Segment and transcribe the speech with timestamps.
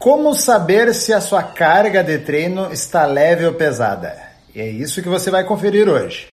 [0.00, 4.16] Como saber se a sua carga de treino está leve ou pesada?
[4.54, 6.28] E é isso que você vai conferir hoje.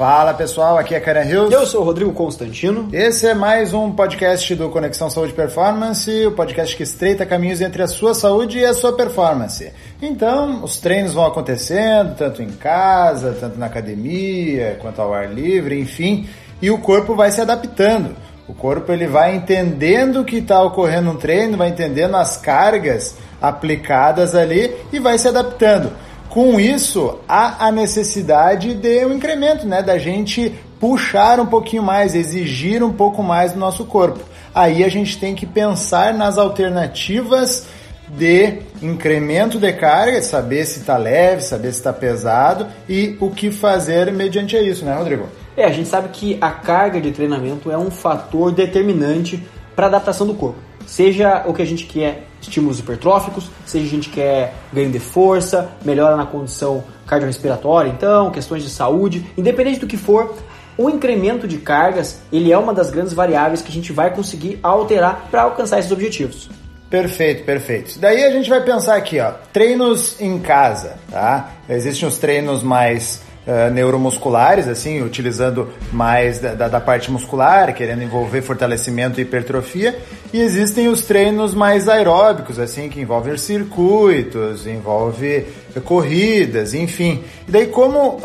[0.00, 1.52] Fala pessoal, aqui é Karen Hills.
[1.52, 2.88] Eu sou o Rodrigo Constantino.
[2.90, 7.82] Esse é mais um podcast do Conexão Saúde Performance, o podcast que estreita caminhos entre
[7.82, 9.70] a sua saúde e a sua performance.
[10.00, 15.78] Então, os treinos vão acontecendo, tanto em casa, tanto na academia, quanto ao ar livre,
[15.78, 16.26] enfim,
[16.62, 18.16] e o corpo vai se adaptando.
[18.48, 24.34] O corpo ele vai entendendo que está ocorrendo um treino, vai entendendo as cargas aplicadas
[24.34, 25.92] ali e vai se adaptando.
[26.30, 29.82] Com isso, há a necessidade de um incremento, né?
[29.82, 34.20] Da gente puxar um pouquinho mais, exigir um pouco mais do nosso corpo.
[34.54, 37.66] Aí a gente tem que pensar nas alternativas
[38.08, 43.50] de incremento de carga, saber se está leve, saber se está pesado e o que
[43.50, 45.26] fazer mediante isso, né, Rodrigo?
[45.56, 49.42] É, a gente sabe que a carga de treinamento é um fator determinante
[49.74, 50.58] para a adaptação do corpo.
[50.86, 55.70] Seja o que a gente quer, estímulos hipertróficos, seja a gente quer ganho de força,
[55.84, 60.34] melhora na condição cardiorrespiratória, então, questões de saúde, independente do que for,
[60.78, 64.58] o incremento de cargas, ele é uma das grandes variáveis que a gente vai conseguir
[64.62, 66.48] alterar para alcançar esses objetivos.
[66.88, 67.98] Perfeito, perfeito.
[68.00, 71.50] Daí a gente vai pensar aqui, ó, treinos em casa, tá?
[71.68, 78.02] Existem os treinos mais uh, neuromusculares, assim, utilizando mais da, da, da, parte muscular, querendo
[78.02, 79.98] envolver fortalecimento e hipertrofia,
[80.32, 85.46] e existem os treinos mais aeróbicos, assim, que envolvem circuitos, envolve
[85.84, 87.22] corridas, enfim.
[87.46, 88.20] E daí como uh,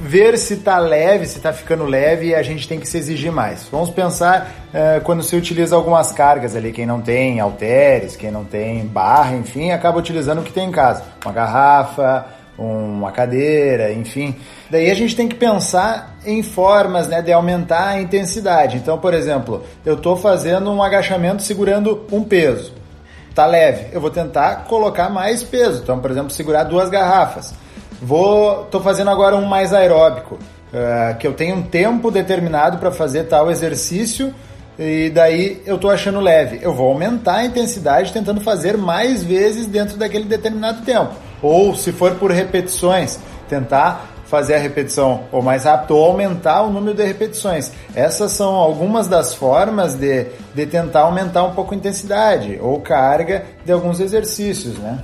[0.00, 3.66] ver se está leve, se está ficando leve, a gente tem que se exigir mais.
[3.70, 8.44] Vamos pensar uh, quando se utiliza algumas cargas ali, quem não tem halteres, quem não
[8.44, 12.26] tem barra, enfim, acaba utilizando o que tem em casa, uma garrafa,
[12.58, 14.34] uma cadeira, enfim.
[14.70, 18.76] Daí a gente tem que pensar em formas né, de aumentar a intensidade.
[18.76, 22.72] Então, por exemplo, eu estou fazendo um agachamento segurando um peso.
[23.34, 25.82] Tá leve, eu vou tentar colocar mais peso.
[25.82, 27.54] Então, por exemplo, segurar duas garrafas.
[28.00, 32.90] Vou, tô fazendo agora um mais aeróbico, uh, que eu tenho um tempo determinado para
[32.90, 34.34] fazer tal exercício
[34.78, 36.58] e daí eu tô achando leve.
[36.60, 41.14] Eu vou aumentar a intensidade tentando fazer mais vezes dentro daquele determinado tempo.
[41.42, 46.70] Ou se for por repetições, tentar fazer a repetição ou mais rápido ou aumentar o
[46.70, 47.70] número de repetições.
[47.94, 53.46] Essas são algumas das formas de, de tentar aumentar um pouco a intensidade ou carga
[53.64, 54.98] de alguns exercícios, né?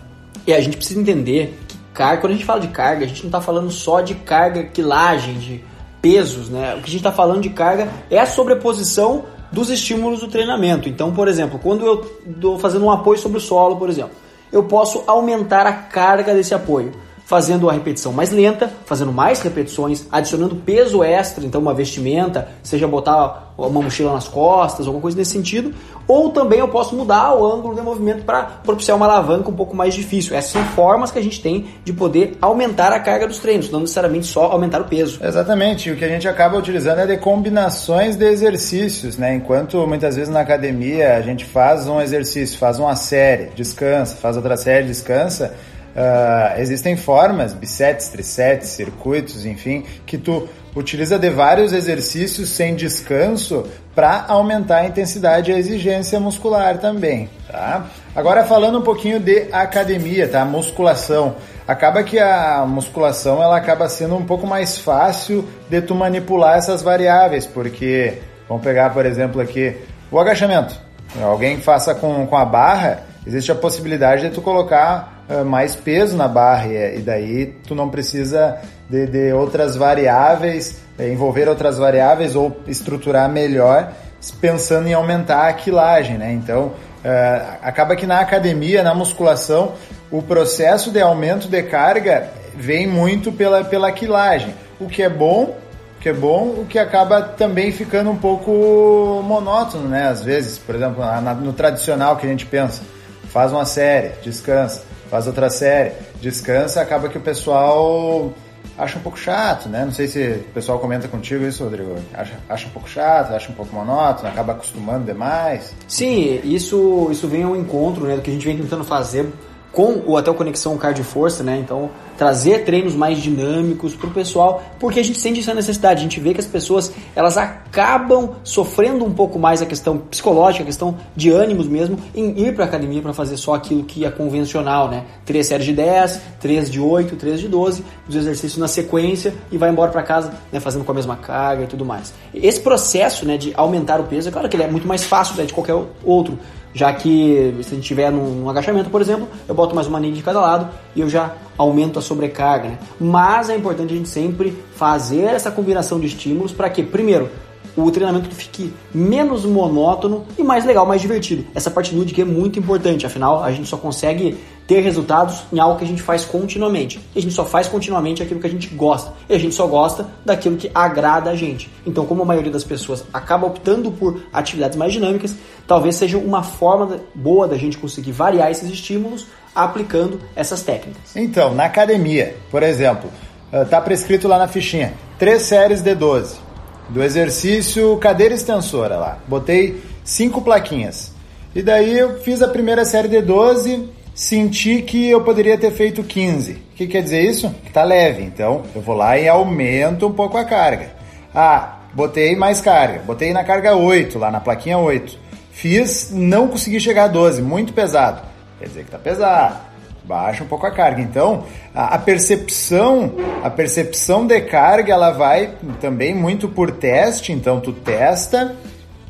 [0.47, 3.21] E a gente precisa entender que carga, quando a gente fala de carga, a gente
[3.21, 5.65] não está falando só de carga quilagem, de
[6.01, 6.75] pesos, né?
[6.75, 10.89] O que a gente está falando de carga é a sobreposição dos estímulos do treinamento.
[10.89, 14.13] Então, por exemplo, quando eu estou fazendo um apoio sobre o solo, por exemplo,
[14.53, 16.93] eu posso aumentar a carga desse apoio
[17.25, 22.87] fazendo a repetição mais lenta, fazendo mais repetições, adicionando peso extra, então uma vestimenta, seja
[22.87, 25.73] botar uma mochila nas costas, alguma coisa nesse sentido,
[26.07, 29.75] ou também eu posso mudar o ângulo de movimento para propiciar uma alavanca um pouco
[29.75, 30.37] mais difícil.
[30.37, 33.81] Essas são formas que a gente tem de poder aumentar a carga dos treinos, não
[33.81, 35.21] necessariamente só aumentar o peso.
[35.23, 39.35] Exatamente, o que a gente acaba utilizando é de combinações de exercícios, né?
[39.35, 44.37] Enquanto muitas vezes na academia a gente faz um exercício, faz uma série, descansa, faz
[44.37, 45.55] outra série, descansa,
[45.95, 53.67] Uh, existem formas, bisets, trisets, circuitos, enfim, que tu utiliza de vários exercícios sem descanso
[53.95, 57.87] para aumentar a intensidade e a exigência muscular também, tá?
[58.17, 60.45] Agora falando um pouquinho de academia, tá?
[60.47, 61.37] Musculação.
[61.69, 66.81] Acaba que a musculação ela acaba sendo um pouco mais fácil de tu manipular essas
[66.83, 68.15] variáveis, porque
[68.49, 69.77] vamos pegar, por exemplo, aqui
[70.11, 70.75] o agachamento.
[71.23, 76.17] Alguém faça com, com a barra, existe a possibilidade de tu colocar uh, mais peso
[76.17, 81.79] na barra e, e, daí tu não precisa de, de outras variáveis, eh, envolver outras
[81.79, 83.93] variáveis ou estruturar melhor
[84.41, 86.33] pensando em aumentar a quilagem, né?
[86.33, 89.73] Então, uh, acaba que na academia, na musculação,
[90.11, 95.57] o processo de aumento de carga vem muito pela, pela quilagem, o que é bom,
[96.01, 100.09] que é bom, o que acaba também ficando um pouco monótono, né?
[100.09, 102.83] Às vezes, por exemplo, na, no tradicional que a gente pensa,
[103.33, 108.31] faz uma série, descansa, faz outra série, descansa, acaba que o pessoal
[108.77, 109.85] acha um pouco chato, né?
[109.85, 111.97] Não sei se o pessoal comenta contigo isso, Rodrigo.
[112.13, 115.75] Acha, acha um pouco chato, acha um pouco monótono, acaba acostumando demais.
[115.89, 119.27] Sim, isso, isso vem ao encontro né, do que a gente vem tentando fazer
[119.73, 121.59] com o até Conexão Cardio Força, né?
[121.59, 126.03] Então, trazer treinos mais dinâmicos para o pessoal, porque a gente sente essa necessidade, a
[126.03, 130.67] gente vê que as pessoas elas acabam sofrendo um pouco mais a questão psicológica, a
[130.67, 134.11] questão de ânimos mesmo, em ir para a academia para fazer só aquilo que é
[134.11, 135.05] convencional, né?
[135.25, 139.57] Três séries de 10, três de 8, três de 12, os exercícios na sequência e
[139.57, 142.13] vai embora para casa, né, fazendo com a mesma carga e tudo mais.
[142.35, 145.37] Esse processo, né, de aumentar o peso, é claro que ele é muito mais fácil
[145.37, 146.39] né, de qualquer outro,
[146.75, 150.15] já que se a gente tiver num, agachamento, por exemplo, eu boto mais uma anilha
[150.15, 152.71] de cada lado e eu já aumento a sobrecarga.
[152.71, 152.79] Né?
[152.99, 157.29] Mas é importante a gente sempre fazer essa combinação de estímulos para que, primeiro,
[157.77, 161.45] o treinamento fique menos monótono e mais legal, mais divertido.
[161.55, 165.79] Essa parte lúdica é muito importante, afinal a gente só consegue ter resultados em algo
[165.79, 167.01] que a gente faz continuamente.
[167.15, 169.13] E a gente só faz continuamente aquilo que a gente gosta.
[169.29, 171.71] E a gente só gosta daquilo que agrada a gente.
[171.87, 175.35] Então, como a maioria das pessoas acaba optando por atividades mais dinâmicas,
[175.67, 181.15] talvez seja uma forma boa da gente conseguir variar esses estímulos aplicando essas técnicas.
[181.15, 183.11] Então, na academia, por exemplo,
[183.53, 186.53] está eh, prescrito lá na fichinha, três séries de 12
[186.89, 189.19] do exercício cadeira extensora lá.
[189.27, 191.13] Botei cinco plaquinhas.
[191.55, 196.03] E daí eu fiz a primeira série de 12, senti que eu poderia ter feito
[196.03, 196.53] 15.
[196.53, 197.51] O que quer dizer isso?
[197.65, 198.23] Que tá leve.
[198.23, 200.91] Então eu vou lá e aumento um pouco a carga.
[201.35, 203.01] Ah, botei mais carga.
[203.01, 205.19] Botei na carga 8, lá na plaquinha 8.
[205.51, 208.23] Fiz, não consegui chegar a 12, muito pesado.
[208.59, 209.73] Quer dizer que tá pesado
[210.05, 211.01] baixa um pouco a carga.
[211.01, 211.45] Então,
[211.75, 213.13] a, a, percepção,
[213.43, 217.33] a percepção de carga, ela vai também muito por teste.
[217.33, 218.55] Então, tu testa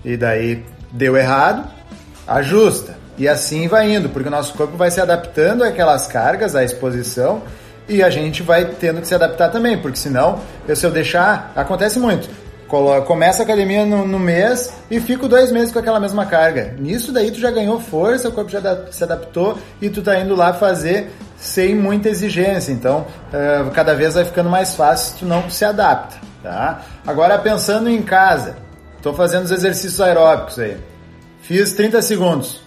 [0.04, 1.68] e daí deu errado,
[2.26, 3.01] ajusta.
[3.18, 7.42] E assim vai indo, porque o nosso corpo vai se adaptando àquelas cargas, à exposição,
[7.88, 10.40] e a gente vai tendo que se adaptar também, porque senão,
[10.74, 12.28] se eu deixar, acontece muito
[13.06, 16.74] começa a academia no, no, mês e fico dois meses com aquela mesma carga.
[16.78, 18.60] Nisso daí tu já ganhou força, o corpo já
[18.90, 22.72] se adaptou e tu tá indo lá fazer sem muita exigência.
[22.72, 26.80] Então, uh, cada vez vai ficando mais fácil se tu não se adapta, tá?
[27.06, 28.56] Agora pensando em casa,
[29.02, 30.78] tô fazendo os exercícios aeróbicos aí.
[31.42, 32.61] Fiz 30 segundos.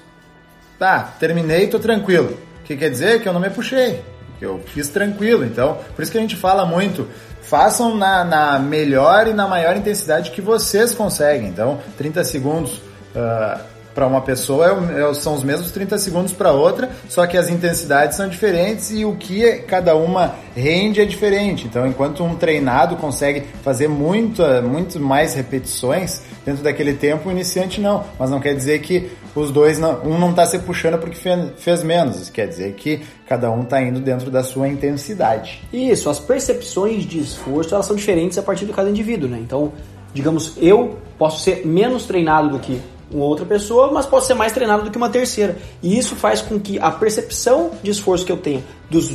[0.77, 2.37] Tá, terminei, tô tranquilo.
[2.61, 3.21] O que quer dizer?
[3.21, 4.03] Que eu não me puxei
[4.37, 5.45] que eu fiz tranquilo.
[5.45, 7.07] Então, por isso que a gente fala muito,
[7.41, 11.47] façam na, na melhor e na maior intensidade que vocês conseguem.
[11.47, 12.77] Então, 30 segundos
[13.15, 13.59] uh,
[13.95, 17.49] para uma pessoa é, é, são os mesmos 30 segundos para outra, só que as
[17.49, 21.65] intensidades são diferentes e o que cada uma rende é diferente.
[21.65, 27.79] Então, enquanto um treinado consegue fazer muito, muito mais repetições dentro daquele tempo, o iniciante
[27.79, 28.03] não.
[28.19, 31.17] Mas não quer dizer que os dois, não, um não está se puxando porque
[31.55, 32.19] fez menos.
[32.19, 35.63] Isso quer dizer que cada um está indo dentro da sua intensidade.
[35.71, 39.39] Isso, as percepções de esforço elas são diferentes a partir de cada indivíduo, né?
[39.39, 39.71] Então,
[40.13, 44.51] digamos, eu posso ser menos treinado do que uma outra pessoa, mas posso ser mais
[44.51, 45.57] treinado do que uma terceira.
[45.81, 49.09] E isso faz com que a percepção de esforço que eu tenho dos,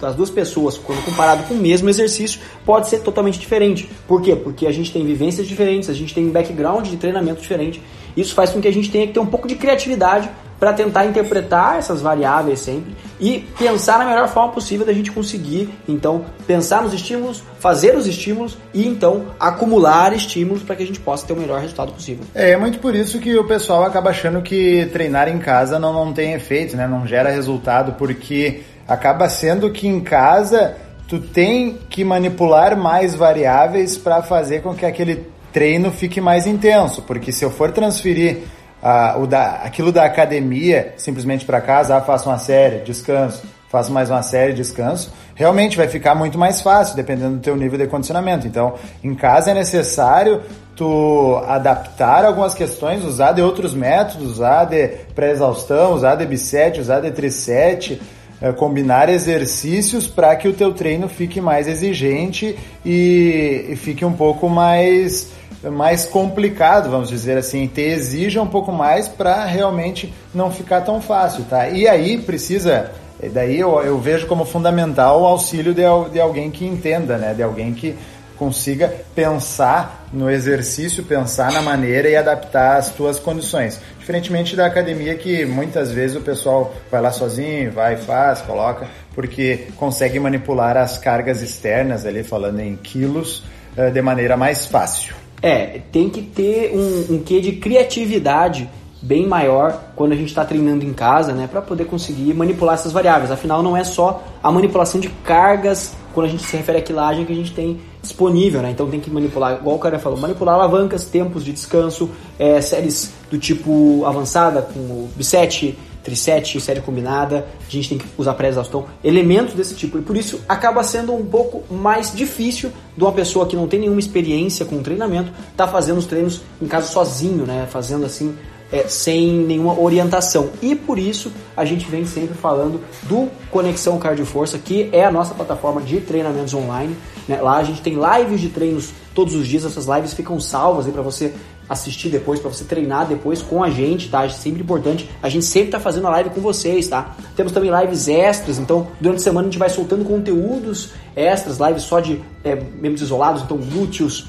[0.00, 3.88] das duas pessoas, quando comparado com o mesmo exercício, pode ser totalmente diferente.
[4.06, 4.34] Por quê?
[4.34, 7.82] Porque a gente tem vivências diferentes, a gente tem um background de treinamento diferente.
[8.16, 10.28] Isso faz com que a gente tenha que ter um pouco de criatividade
[10.60, 15.70] para tentar interpretar essas variáveis sempre e pensar na melhor forma possível da gente conseguir,
[15.88, 21.00] então, pensar nos estímulos, fazer os estímulos e então acumular estímulos para que a gente
[21.00, 22.24] possa ter o melhor resultado possível.
[22.34, 25.94] É, é muito por isso que o pessoal acaba achando que treinar em casa não,
[25.94, 26.86] não tem efeito, né?
[26.86, 30.74] Não gera resultado, porque acaba sendo que em casa
[31.06, 37.02] tu tem que manipular mais variáveis para fazer com que aquele treino fique mais intenso,
[37.02, 38.38] porque se eu for transferir
[38.82, 43.92] ah, o da, aquilo da academia simplesmente para casa, ah, faço uma série, descanso, faço
[43.92, 47.86] mais uma série, descanso, realmente vai ficar muito mais fácil, dependendo do teu nível de
[47.86, 48.44] condicionamento.
[48.48, 50.42] Então, em casa é necessário
[50.74, 57.00] tu adaptar algumas questões, usar de outros métodos, usar de pré-exaustão, usar de bisete, usar
[57.00, 58.00] de trisete,
[58.40, 64.12] eh, combinar exercícios para que o teu treino fique mais exigente e, e fique um
[64.12, 65.30] pouco mais
[65.62, 71.02] mais complicado, vamos dizer assim, te exija um pouco mais para realmente não ficar tão
[71.02, 71.68] fácil, tá?
[71.68, 72.90] E aí precisa,
[73.32, 75.82] daí eu, eu vejo como fundamental o auxílio de,
[76.12, 77.34] de alguém que entenda, né?
[77.34, 77.94] De alguém que
[78.40, 83.78] consiga pensar no exercício, pensar na maneira e adaptar as tuas condições.
[83.98, 89.66] Diferentemente da academia que muitas vezes o pessoal vai lá sozinho, vai, faz, coloca, porque
[89.76, 93.42] consegue manipular as cargas externas ali, falando em quilos,
[93.76, 95.14] eh, de maneira mais fácil.
[95.42, 98.70] É, tem que ter um, um quê de criatividade
[99.02, 102.92] bem maior quando a gente está treinando em casa, né, para poder conseguir manipular essas
[102.92, 103.30] variáveis.
[103.30, 107.24] Afinal, não é só a manipulação de cargas quando a gente se refere à quilagem
[107.24, 108.70] que a gente tem disponível, né?
[108.70, 113.12] Então tem que manipular, igual o cara falou, manipular alavancas, tempos de descanso, é, séries
[113.30, 118.86] do tipo avançada com o bisete, trisete, série combinada, a gente tem que usar pré-exaustão,
[119.04, 119.98] elementos desse tipo.
[119.98, 123.80] E por isso acaba sendo um pouco mais difícil de uma pessoa que não tem
[123.80, 127.68] nenhuma experiência com treinamento tá fazendo os treinos em casa sozinho, né?
[127.70, 128.34] Fazendo assim
[128.72, 130.50] é, sem nenhuma orientação.
[130.62, 135.10] E por isso a gente vem sempre falando do Conexão Cardio Força, que é a
[135.10, 136.96] nossa plataforma de treinamentos online.
[137.26, 137.40] Né?
[137.40, 141.02] Lá a gente tem lives de treinos todos os dias, essas lives ficam salvas para
[141.02, 141.34] você
[141.70, 144.24] assistir depois, para você treinar depois com a gente, tá?
[144.24, 145.08] É sempre importante.
[145.22, 147.14] A gente sempre tá fazendo a live com vocês, tá?
[147.36, 151.84] Temos também lives extras, então durante a semana a gente vai soltando conteúdos extras, lives
[151.84, 154.26] só de é, membros isolados, então glúteos,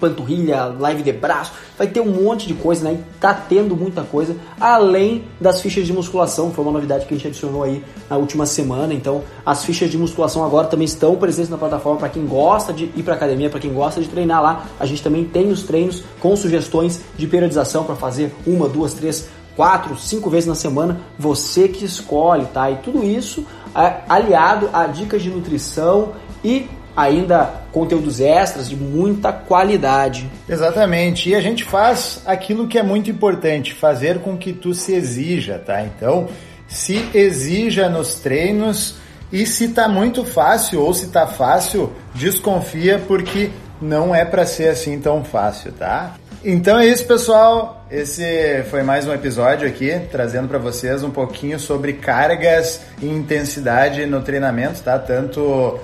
[0.00, 2.94] panturrilha, live de braço, vai ter um monte de coisa, né?
[2.94, 7.16] E tá tendo muita coisa, além das fichas de musculação, foi uma novidade que a
[7.16, 8.94] gente adicionou aí na última semana.
[8.94, 12.84] Então, as fichas de musculação agora também estão presentes na plataforma para quem gosta de
[12.96, 14.66] ir para academia, para quem gosta de treinar lá.
[14.78, 19.28] A gente também tem os treinos com sugestões de periodização para fazer uma, duas, três,
[19.56, 22.70] quatro, cinco vezes na semana, você que escolhe, tá?
[22.70, 26.12] E tudo isso é, aliado a dicas de nutrição
[26.44, 30.30] e ainda conteúdos extras de muita qualidade.
[30.48, 31.30] Exatamente.
[31.30, 35.58] E a gente faz aquilo que é muito importante, fazer com que tu se exija,
[35.58, 35.82] tá?
[35.82, 36.28] Então,
[36.68, 38.96] se exija nos treinos
[39.32, 44.68] e se tá muito fácil ou se tá fácil, desconfia porque não é para ser
[44.68, 46.14] assim tão fácil, tá?
[46.44, 47.86] Então é isso, pessoal.
[47.90, 54.04] Esse foi mais um episódio aqui, trazendo para vocês um pouquinho sobre cargas e intensidade
[54.04, 54.98] no treinamento, tá?
[54.98, 55.80] Tanto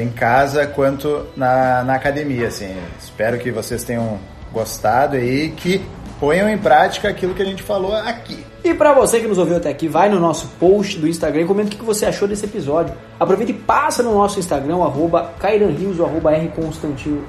[0.00, 2.48] em casa quanto na, na academia.
[2.48, 2.74] Assim.
[2.98, 4.18] Espero que vocês tenham
[4.52, 5.80] gostado e que
[6.18, 8.44] ponham em prática aquilo que a gente falou aqui.
[8.62, 11.46] E para você que nos ouviu até aqui, vai no nosso post do Instagram e
[11.46, 12.94] comenta o que você achou desse episódio.
[13.18, 16.30] Aproveita e passa no nosso Instagram, arroba Rios, arroba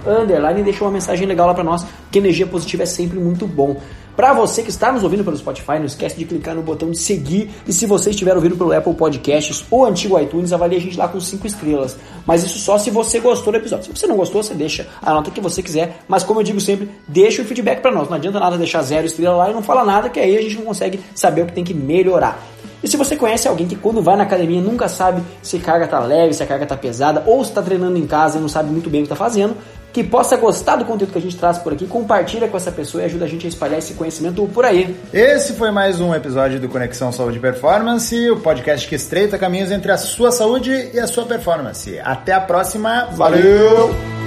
[0.05, 3.47] underline, e deixa uma mensagem legal lá para nós, que energia positiva é sempre muito
[3.47, 3.77] bom.
[4.15, 6.97] Para você que está nos ouvindo pelo Spotify, não esquece de clicar no botão de
[6.97, 7.49] seguir.
[7.67, 11.07] E se você estiver ouvindo pelo Apple Podcasts ou antigo iTunes, avalie a gente lá
[11.07, 11.97] com 5 estrelas.
[12.25, 13.85] Mas isso só se você gostou do episódio.
[13.85, 15.99] Se você não gostou, você deixa a nota que você quiser.
[16.07, 18.09] Mas como eu digo sempre, deixa o feedback para nós.
[18.09, 20.57] Não adianta nada deixar zero estrela lá e não falar nada, que aí a gente
[20.57, 22.39] não consegue saber o que tem que melhorar.
[22.83, 25.87] E se você conhece alguém que quando vai na academia nunca sabe se a carga
[25.87, 28.49] tá leve, se a carga tá pesada, ou se está treinando em casa e não
[28.49, 29.55] sabe muito bem o que está fazendo,
[29.93, 33.03] que possa gostar do conteúdo que a gente traz por aqui, compartilha com essa pessoa
[33.03, 34.95] e ajuda a gente a espalhar esse conhecimento por aí.
[35.13, 39.71] Esse foi mais um episódio do Conexão Saúde e Performance, o podcast que estreita caminhos
[39.71, 41.99] entre a sua saúde e a sua performance.
[41.99, 43.09] Até a próxima.
[43.13, 44.20] Valeu.